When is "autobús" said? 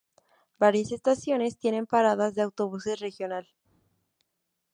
2.41-2.85